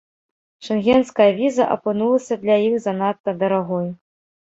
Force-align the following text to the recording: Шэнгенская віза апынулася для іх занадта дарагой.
Шэнгенская 0.67 1.27
віза 1.41 1.69
апынулася 1.77 2.41
для 2.43 2.59
іх 2.67 2.75
занадта 2.89 3.39
дарагой. 3.45 3.87